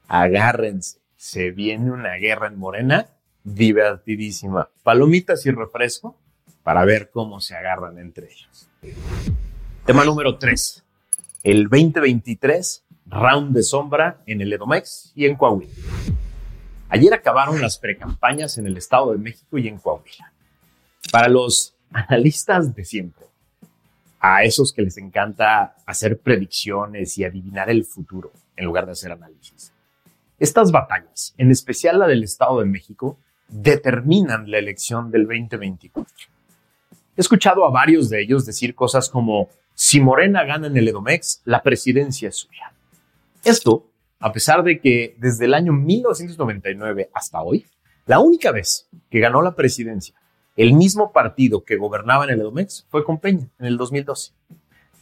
Agárrense, 0.08 0.98
se 1.26 1.50
viene 1.50 1.90
una 1.90 2.14
guerra 2.14 2.46
en 2.46 2.56
Morena 2.56 3.08
divertidísima. 3.42 4.70
Palomitas 4.84 5.44
y 5.44 5.50
refresco 5.50 6.16
para 6.62 6.84
ver 6.84 7.10
cómo 7.10 7.40
se 7.40 7.56
agarran 7.56 7.98
entre 7.98 8.30
ellos. 8.30 8.68
Tema 9.84 10.04
número 10.04 10.38
3. 10.38 10.84
El 11.42 11.64
2023, 11.64 12.84
round 13.06 13.56
de 13.56 13.64
sombra 13.64 14.22
en 14.24 14.40
el 14.40 14.52
Edomex 14.52 15.12
y 15.16 15.26
en 15.26 15.34
Coahuila. 15.34 15.72
Ayer 16.90 17.12
acabaron 17.12 17.60
las 17.60 17.76
precampañas 17.76 18.56
en 18.58 18.68
el 18.68 18.76
Estado 18.76 19.10
de 19.10 19.18
México 19.18 19.58
y 19.58 19.66
en 19.66 19.78
Coahuila. 19.78 20.32
Para 21.10 21.28
los 21.28 21.74
analistas 21.90 22.72
de 22.72 22.84
siempre, 22.84 23.26
a 24.20 24.44
esos 24.44 24.72
que 24.72 24.82
les 24.82 24.96
encanta 24.96 25.74
hacer 25.86 26.18
predicciones 26.18 27.18
y 27.18 27.24
adivinar 27.24 27.68
el 27.68 27.84
futuro 27.84 28.30
en 28.54 28.64
lugar 28.64 28.86
de 28.86 28.92
hacer 28.92 29.10
análisis. 29.10 29.72
Estas 30.38 30.70
batallas, 30.70 31.34
en 31.38 31.50
especial 31.50 31.98
la 31.98 32.06
del 32.06 32.24
Estado 32.24 32.60
de 32.60 32.66
México, 32.66 33.18
determinan 33.48 34.50
la 34.50 34.58
elección 34.58 35.10
del 35.10 35.26
2024. 35.26 36.12
He 37.16 37.20
escuchado 37.20 37.64
a 37.64 37.70
varios 37.70 38.10
de 38.10 38.22
ellos 38.22 38.44
decir 38.44 38.74
cosas 38.74 39.08
como, 39.08 39.48
si 39.74 40.00
Morena 40.00 40.44
gana 40.44 40.66
en 40.66 40.76
el 40.76 40.88
Edomex, 40.88 41.42
la 41.44 41.62
presidencia 41.62 42.28
es 42.28 42.36
suya. 42.36 42.72
Esto, 43.44 43.88
a 44.18 44.32
pesar 44.32 44.62
de 44.62 44.80
que 44.80 45.16
desde 45.18 45.46
el 45.46 45.54
año 45.54 45.72
1999 45.72 47.10
hasta 47.14 47.40
hoy, 47.42 47.66
la 48.06 48.18
única 48.20 48.52
vez 48.52 48.88
que 49.10 49.20
ganó 49.20 49.40
la 49.42 49.54
presidencia 49.54 50.14
el 50.56 50.72
mismo 50.72 51.12
partido 51.12 51.64
que 51.64 51.76
gobernaba 51.76 52.24
en 52.24 52.30
el 52.30 52.40
Edomex 52.40 52.86
fue 52.88 53.04
con 53.04 53.18
Peña 53.18 53.46
en 53.58 53.66
el 53.66 53.76
2012. 53.76 54.32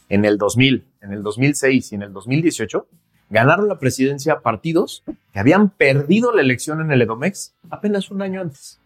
En 0.09 0.25
el 0.25 0.37
2000, 0.37 0.85
en 1.01 1.13
el 1.13 1.23
2006 1.23 1.91
y 1.91 1.95
en 1.95 2.03
el 2.03 2.13
2018 2.13 2.87
ganaron 3.29 3.67
la 3.67 3.79
presidencia 3.79 4.41
partidos 4.41 5.03
que 5.33 5.39
habían 5.39 5.69
perdido 5.69 6.31
la 6.33 6.41
elección 6.41 6.81
en 6.81 6.91
el 6.91 7.01
Edomex 7.01 7.53
apenas 7.69 8.11
un 8.11 8.21
año 8.21 8.41
antes. 8.41 8.79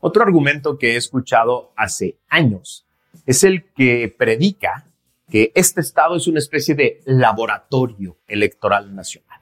Otro 0.00 0.22
argumento 0.22 0.78
que 0.78 0.94
he 0.94 0.96
escuchado 0.96 1.72
hace 1.76 2.16
años 2.28 2.86
es 3.26 3.44
el 3.44 3.64
que 3.72 4.14
predica 4.16 4.86
que 5.30 5.52
este 5.54 5.80
estado 5.80 6.16
es 6.16 6.26
una 6.26 6.38
especie 6.38 6.74
de 6.74 7.02
laboratorio 7.04 8.16
electoral 8.26 8.94
nacional. 8.94 9.40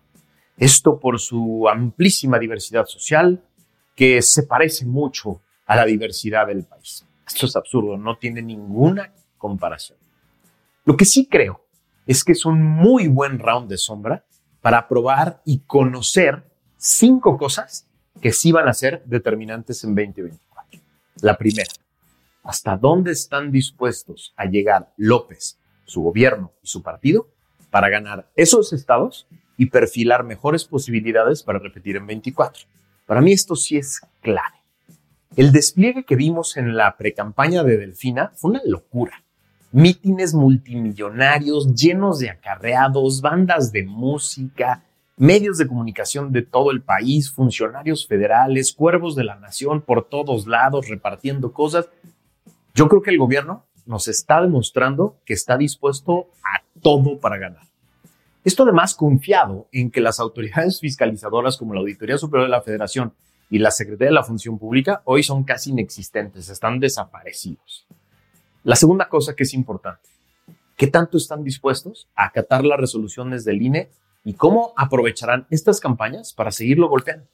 Esto 0.57 0.99
por 0.99 1.21
su 1.21 1.69
amplísima 1.69 2.39
diversidad 2.39 2.87
social, 2.87 3.43
que 3.95 4.21
se 4.23 4.43
parece 4.43 4.85
mucho 4.85 5.41
a 5.67 5.77
la 5.77 5.85
diversidad 5.85 6.47
del 6.47 6.65
país. 6.65 7.05
Esto 7.27 7.47
es 7.47 7.57
absurdo, 7.57 7.97
no 7.97 8.17
tiene 8.17 8.43
ninguna 8.43 9.13
comparación. 9.39 9.99
Lo 10.85 10.97
que 10.97 11.05
sí 11.05 11.27
creo 11.31 11.68
es 12.09 12.25
que 12.25 12.33
es 12.33 12.47
un 12.47 12.63
muy 12.63 13.07
buen 13.07 13.39
round 13.39 13.69
de 13.69 13.77
sombra 13.77 14.25
para 14.63 14.89
probar 14.89 15.43
y 15.45 15.61
conocer 15.61 16.43
cinco 16.79 17.37
cosas 17.37 17.87
que 18.23 18.33
sí 18.33 18.51
van 18.51 18.67
a 18.67 18.73
ser 18.73 19.05
determinantes 19.05 19.85
en 19.85 19.95
2024. 19.95 20.81
La 21.21 21.37
primera, 21.37 21.71
hasta 22.43 22.79
dónde 22.79 23.13
están 23.13 23.53
dispuestos 23.53 24.33
a 24.39 24.47
llegar 24.47 24.91
López, 24.97 25.59
su 25.85 26.03
gobierno 26.03 26.53
y 26.63 26.67
su 26.67 26.83
partido 26.83 27.29
para 27.71 27.91
ganar 27.91 28.31
esos 28.35 28.73
estados 28.73 29.27
y 29.59 29.67
perfilar 29.67 30.25
mejores 30.25 30.65
posibilidades 30.65 31.43
para 31.43 31.59
repetir 31.59 31.97
en 31.97 32.07
24. 32.07 32.65
Para 33.05 33.21
mí 33.21 33.33
esto 33.33 33.55
sí 33.55 33.77
es 33.77 34.01
clave. 34.23 34.57
El 35.37 35.53
despliegue 35.53 36.05
que 36.05 36.17
vimos 36.17 36.57
en 36.57 36.75
la 36.75 36.97
precampaña 36.97 37.63
de 37.65 37.77
Delfina 37.77 38.33
fue 38.35 38.53
una 38.53 38.63
locura. 38.65 39.25
Mítines 39.71 40.33
multimillonarios 40.33 41.75
llenos 41.75 42.21
de 42.21 42.31
acarreados, 42.31 43.21
bandas 43.21 43.71
de 43.71 43.85
música, 43.85 44.83
medios 45.19 45.59
de 45.59 45.69
comunicación 45.69 46.33
de 46.33 46.41
todo 46.41 46.71
el 46.71 46.81
país, 46.81 47.31
funcionarios 47.31 48.07
federales, 48.07 48.73
cuervos 48.73 49.15
de 49.15 49.25
la 49.25 49.37
nación 49.37 49.83
por 49.83 50.09
todos 50.09 50.47
lados 50.47 50.89
repartiendo 50.89 51.53
cosas. 51.53 51.91
Yo 52.75 52.89
creo 52.89 53.03
que 53.03 53.11
el 53.11 53.19
gobierno 53.19 53.67
nos 53.85 54.09
está 54.09 54.41
demostrando 54.41 55.19
que 55.27 55.35
está 55.35 55.59
dispuesto 55.59 56.29
a 56.43 56.63
todo 56.81 57.19
para 57.19 57.37
ganar. 57.37 57.65
Esto 58.45 58.63
además 58.63 58.95
confiado 58.95 59.69
en 59.71 59.91
que 59.91 60.01
las 60.01 60.19
autoridades 60.19 60.81
fiscalizadoras 60.81 61.59
como 61.59 61.75
la 61.75 61.81
Auditoría 61.81 62.17
Superior 62.17 62.47
de 62.47 62.53
la 62.53 62.63
Federación 62.63 63.13
y 63.51 63.59
la 63.59 63.71
Secretaría 63.71 64.09
de 64.09 64.15
la 64.15 64.25
Función 64.25 64.59
Pública 64.59 65.03
hoy 65.05 65.23
son 65.23 65.45
casi 65.45 65.73
inexistentes, 65.73 66.49
están 66.49 66.81
desaparecidos. 66.81 67.87
La 68.65 68.77
segunda 68.77 69.09
cosa 69.09 69.35
que 69.35 69.45
es 69.45 69.55
importante, 69.55 70.09
¿qué 70.77 70.89
tanto 70.89 71.17
están 71.17 71.45
dispuestos 71.45 72.09
a 72.17 72.25
acatar 72.25 72.65
las 72.65 72.79
resoluciones 72.79 73.45
del 73.45 73.63
INE 73.63 73.89
y 74.25 74.35
cómo 74.35 74.73
aprovecharán 74.77 75.47
estas 75.51 75.81
campañas 75.81 76.33
para 76.33 76.51
seguirlo 76.51 76.89
golpeando? 76.89 77.27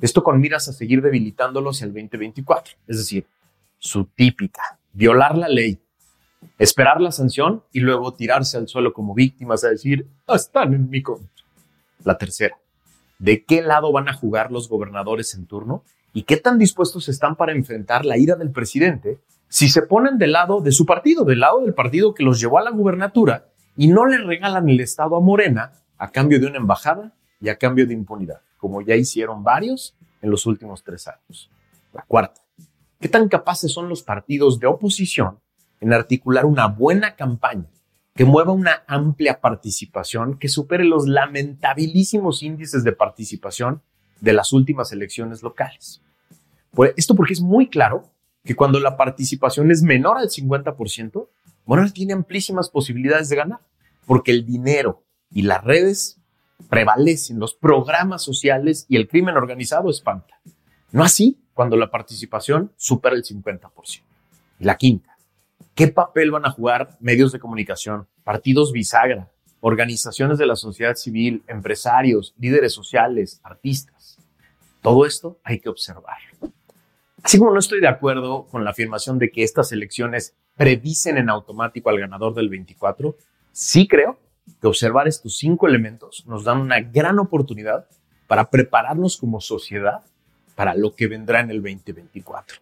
Esto 0.00 0.22
con 0.22 0.40
miras 0.40 0.68
a 0.68 0.72
seguir 0.72 1.02
debilitándolo 1.02 1.70
hacia 1.70 1.84
el 1.84 1.92
2024, 1.92 2.74
es 2.86 2.96
decir, 2.96 3.26
su 3.78 4.06
típica, 4.06 4.78
violar 4.92 5.36
la 5.36 5.48
ley, 5.48 5.78
esperar 6.58 7.00
la 7.02 7.12
sanción 7.12 7.62
y 7.72 7.80
luego 7.80 8.14
tirarse 8.14 8.56
al 8.56 8.66
suelo 8.66 8.94
como 8.94 9.14
víctimas 9.14 9.62
a 9.64 9.68
decir, 9.68 10.06
están 10.28 10.72
en 10.72 10.88
mi 10.88 11.02
contra. 11.02 11.28
La 12.04 12.16
tercera, 12.16 12.56
¿de 13.18 13.44
qué 13.44 13.60
lado 13.60 13.92
van 13.92 14.08
a 14.08 14.14
jugar 14.14 14.50
los 14.50 14.70
gobernadores 14.70 15.34
en 15.34 15.46
turno 15.46 15.84
y 16.14 16.22
qué 16.22 16.38
tan 16.38 16.58
dispuestos 16.58 17.10
están 17.10 17.36
para 17.36 17.52
enfrentar 17.52 18.06
la 18.06 18.16
ira 18.16 18.36
del 18.36 18.50
presidente 18.50 19.18
si 19.50 19.68
se 19.68 19.82
ponen 19.82 20.16
del 20.16 20.30
lado 20.30 20.60
de 20.60 20.70
su 20.70 20.86
partido, 20.86 21.24
del 21.24 21.40
lado 21.40 21.60
del 21.60 21.74
partido 21.74 22.14
que 22.14 22.22
los 22.22 22.40
llevó 22.40 22.58
a 22.58 22.62
la 22.62 22.70
gubernatura 22.70 23.48
y 23.76 23.88
no 23.88 24.06
le 24.06 24.18
regalan 24.18 24.68
el 24.68 24.78
Estado 24.78 25.16
a 25.16 25.20
Morena 25.20 25.72
a 25.98 26.12
cambio 26.12 26.38
de 26.38 26.46
una 26.46 26.58
embajada 26.58 27.12
y 27.40 27.48
a 27.48 27.56
cambio 27.56 27.84
de 27.84 27.92
impunidad, 27.92 28.40
como 28.58 28.80
ya 28.80 28.94
hicieron 28.94 29.42
varios 29.42 29.96
en 30.22 30.30
los 30.30 30.46
últimos 30.46 30.84
tres 30.84 31.08
años. 31.08 31.50
La 31.92 32.02
cuarta, 32.02 32.40
¿qué 33.00 33.08
tan 33.08 33.28
capaces 33.28 33.72
son 33.72 33.88
los 33.88 34.04
partidos 34.04 34.60
de 34.60 34.68
oposición 34.68 35.40
en 35.80 35.92
articular 35.92 36.46
una 36.46 36.68
buena 36.68 37.16
campaña 37.16 37.66
que 38.14 38.24
mueva 38.24 38.52
una 38.52 38.84
amplia 38.86 39.40
participación 39.40 40.38
que 40.38 40.48
supere 40.48 40.84
los 40.84 41.08
lamentabilísimos 41.08 42.44
índices 42.44 42.84
de 42.84 42.92
participación 42.92 43.82
de 44.20 44.32
las 44.32 44.52
últimas 44.52 44.92
elecciones 44.92 45.42
locales. 45.42 46.02
Pues 46.70 46.92
esto 46.96 47.16
porque 47.16 47.32
es 47.32 47.40
muy 47.40 47.68
claro 47.68 48.12
que 48.44 48.56
cuando 48.56 48.80
la 48.80 48.96
participación 48.96 49.70
es 49.70 49.82
menor 49.82 50.18
al 50.18 50.28
50%, 50.28 51.28
Morena 51.66 51.92
tiene 51.92 52.12
amplísimas 52.12 52.70
posibilidades 52.70 53.28
de 53.28 53.36
ganar, 53.36 53.60
porque 54.06 54.32
el 54.32 54.44
dinero 54.44 55.04
y 55.30 55.42
las 55.42 55.62
redes 55.62 56.20
prevalecen, 56.68 57.38
los 57.38 57.54
programas 57.54 58.22
sociales 58.22 58.86
y 58.88 58.96
el 58.96 59.08
crimen 59.08 59.36
organizado 59.36 59.90
espanta. 59.90 60.40
No 60.92 61.04
así 61.04 61.38
cuando 61.54 61.76
la 61.76 61.90
participación 61.90 62.72
supera 62.76 63.14
el 63.14 63.24
50%. 63.24 64.02
Y 64.58 64.64
la 64.64 64.76
quinta, 64.76 65.10
¿Qué 65.80 65.88
papel 65.88 66.30
van 66.30 66.44
a 66.44 66.50
jugar 66.50 66.98
medios 67.00 67.32
de 67.32 67.38
comunicación, 67.38 68.06
partidos 68.22 68.70
bisagra, 68.70 69.30
organizaciones 69.60 70.36
de 70.36 70.44
la 70.44 70.54
sociedad 70.54 70.94
civil, 70.94 71.42
empresarios, 71.46 72.34
líderes 72.38 72.74
sociales, 72.74 73.40
artistas? 73.42 74.18
Todo 74.82 75.06
esto 75.06 75.40
hay 75.42 75.58
que 75.58 75.70
observarlo. 75.70 76.52
Así 77.22 77.38
como 77.38 77.52
no 77.52 77.58
estoy 77.58 77.80
de 77.80 77.88
acuerdo 77.88 78.46
con 78.50 78.64
la 78.64 78.70
afirmación 78.70 79.18
de 79.18 79.30
que 79.30 79.42
estas 79.42 79.72
elecciones 79.72 80.34
predicen 80.56 81.18
en 81.18 81.28
automático 81.28 81.90
al 81.90 82.00
ganador 82.00 82.34
del 82.34 82.48
24, 82.48 83.16
sí 83.52 83.86
creo 83.86 84.18
que 84.60 84.66
observar 84.66 85.06
estos 85.06 85.36
cinco 85.36 85.68
elementos 85.68 86.24
nos 86.26 86.44
dan 86.44 86.58
una 86.58 86.80
gran 86.80 87.18
oportunidad 87.18 87.86
para 88.26 88.48
prepararnos 88.50 89.16
como 89.16 89.40
sociedad 89.40 90.02
para 90.54 90.74
lo 90.74 90.94
que 90.94 91.08
vendrá 91.08 91.40
en 91.40 91.50
el 91.50 91.62
2024. 91.62 92.58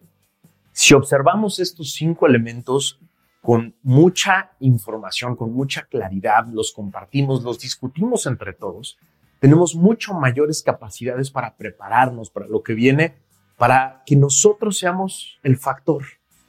Si 0.71 0.93
observamos 0.93 1.59
estos 1.59 1.93
cinco 1.93 2.27
elementos 2.27 2.99
con 3.41 3.75
mucha 3.83 4.51
información, 4.59 5.35
con 5.35 5.53
mucha 5.53 5.83
claridad, 5.83 6.47
los 6.47 6.73
compartimos, 6.73 7.43
los 7.43 7.59
discutimos 7.59 8.25
entre 8.25 8.53
todos, 8.53 8.97
tenemos 9.39 9.75
mucho 9.75 10.13
mayores 10.13 10.61
capacidades 10.63 11.31
para 11.31 11.55
prepararnos 11.55 12.29
para 12.29 12.47
lo 12.47 12.61
que 12.61 12.73
viene, 12.73 13.15
para 13.59 14.03
que 14.05 14.15
nosotros 14.15 14.77
seamos 14.77 15.37
el 15.43 15.57
factor 15.57 16.05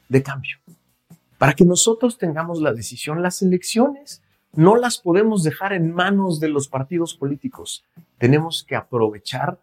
de 0.08 0.22
cambio, 0.22 0.58
para 1.38 1.54
que 1.54 1.64
nosotros 1.64 2.16
tengamos 2.16 2.60
la 2.62 2.72
decisión. 2.72 3.20
Las 3.20 3.42
elecciones 3.42 4.22
no 4.52 4.76
las 4.76 4.98
podemos 4.98 5.42
dejar 5.42 5.72
en 5.72 5.92
manos 5.92 6.38
de 6.38 6.48
los 6.48 6.68
partidos 6.68 7.14
políticos. 7.16 7.84
Tenemos 8.16 8.62
que 8.62 8.76
aprovechar 8.76 9.58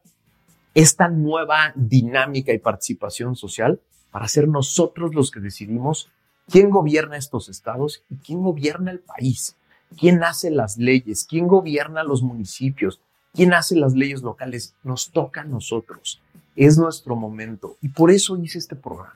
esta 0.73 1.07
nueva 1.07 1.71
dinámica 1.75 2.51
y 2.51 2.59
participación 2.59 3.37
social 3.37 3.79
para 4.11 4.27
ser 4.27 4.49
nosotros 4.49 5.15
los 5.15 5.31
que 5.31 5.39
decidimos 5.39 6.11
quién 6.49 6.69
gobierna 6.69 7.15
estos 7.15 7.47
estados 7.47 8.03
y 8.09 8.17
quién 8.17 8.43
gobierna 8.43 8.91
el 8.91 8.99
país, 8.99 9.55
quién 9.97 10.21
hace 10.21 10.51
las 10.51 10.77
leyes, 10.77 11.25
quién 11.25 11.47
gobierna 11.47 12.03
los 12.03 12.23
municipios, 12.23 12.99
quién 13.33 13.53
hace 13.53 13.77
las 13.77 13.93
leyes 13.93 14.21
locales. 14.21 14.75
Nos 14.83 15.11
toca 15.11 15.41
a 15.41 15.45
nosotros. 15.45 16.21
Es 16.57 16.77
nuestro 16.77 17.15
momento. 17.15 17.77
Y 17.81 17.89
por 17.89 18.11
eso 18.11 18.35
hice 18.35 18.57
este 18.57 18.75
programa. 18.75 19.13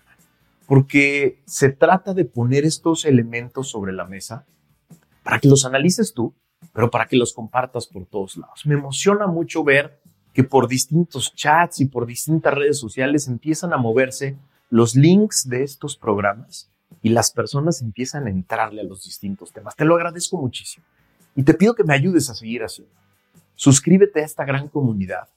Porque 0.67 1.41
se 1.45 1.69
trata 1.69 2.13
de 2.13 2.23
poner 2.23 2.63
estos 2.63 3.03
elementos 3.03 3.69
sobre 3.69 3.91
la 3.91 4.05
mesa 4.05 4.45
para 5.23 5.39
que 5.39 5.49
los 5.49 5.65
analices 5.65 6.13
tú, 6.13 6.33
pero 6.71 6.89
para 6.89 7.07
que 7.07 7.17
los 7.17 7.33
compartas 7.33 7.87
por 7.87 8.05
todos 8.05 8.37
lados. 8.37 8.65
Me 8.65 8.75
emociona 8.75 9.27
mucho 9.27 9.63
ver 9.63 9.99
que 10.33 10.43
por 10.43 10.67
distintos 10.67 11.33
chats 11.35 11.81
y 11.81 11.85
por 11.85 12.05
distintas 12.05 12.53
redes 12.53 12.79
sociales 12.79 13.27
empiezan 13.27 13.73
a 13.73 13.77
moverse 13.77 14.37
los 14.69 14.95
links 14.95 15.49
de 15.49 15.63
estos 15.63 15.97
programas 15.97 16.69
y 17.01 17.09
las 17.09 17.31
personas 17.31 17.81
empiezan 17.81 18.27
a 18.27 18.29
entrarle 18.29 18.81
a 18.81 18.85
los 18.85 19.03
distintos 19.03 19.51
temas. 19.51 19.75
Te 19.75 19.83
lo 19.83 19.95
agradezco 19.95 20.37
muchísimo 20.37 20.85
y 21.35 21.43
te 21.43 21.55
pido 21.55 21.73
que 21.73 21.83
me 21.83 21.95
ayudes 21.95 22.29
a 22.29 22.35
seguir 22.35 22.63
haciendo. 22.63 22.93
Suscríbete 23.55 24.21
a 24.21 24.25
esta 24.25 24.45
gran 24.45 24.69
comunidad 24.69 25.27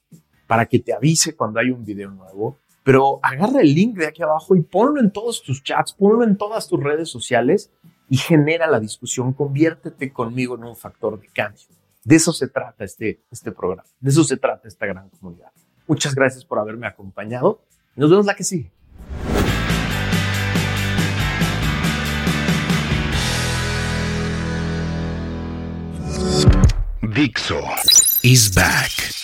para 0.46 0.66
que 0.66 0.78
te 0.78 0.92
avise 0.92 1.36
cuando 1.36 1.60
hay 1.60 1.70
un 1.70 1.84
video 1.84 2.10
nuevo, 2.10 2.58
pero 2.82 3.18
agarra 3.22 3.62
el 3.62 3.74
link 3.74 3.96
de 3.96 4.06
aquí 4.06 4.22
abajo 4.22 4.54
y 4.54 4.60
ponlo 4.60 5.00
en 5.00 5.10
todos 5.10 5.42
tus 5.42 5.62
chats, 5.62 5.94
ponlo 5.94 6.22
en 6.24 6.36
todas 6.36 6.68
tus 6.68 6.82
redes 6.82 7.08
sociales 7.08 7.70
y 8.08 8.16
genera 8.16 8.66
la 8.66 8.78
discusión, 8.78 9.32
conviértete 9.32 10.12
conmigo 10.12 10.54
en 10.56 10.64
un 10.64 10.76
factor 10.76 11.18
de 11.18 11.28
cambio. 11.28 11.62
De 12.04 12.16
eso 12.16 12.32
se 12.32 12.48
trata 12.48 12.84
este, 12.84 13.22
este 13.30 13.50
programa, 13.50 13.88
de 14.00 14.10
eso 14.10 14.24
se 14.24 14.36
trata 14.36 14.68
esta 14.68 14.86
gran 14.86 15.08
comunidad. 15.08 15.50
Muchas 15.86 16.14
gracias 16.14 16.44
por 16.44 16.58
haberme 16.58 16.86
acompañado. 16.86 17.62
Nos 17.96 18.10
vemos 18.10 18.26
la 18.26 18.34
que 18.34 18.44
sigue. 18.44 18.70
Dixo 27.14 27.60
is 28.22 28.50
back. 28.52 29.23